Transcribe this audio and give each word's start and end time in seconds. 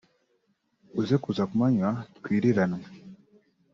uze 0.99 1.15
kuza 1.23 1.43
ku 1.49 1.53
manywa 1.61 1.91
twiririranwe 2.17 2.83